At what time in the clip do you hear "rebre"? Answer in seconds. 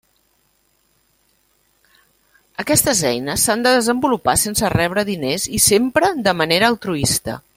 4.77-5.07